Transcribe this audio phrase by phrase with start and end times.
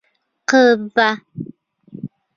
[0.53, 1.07] Ҡыҙ ҙа.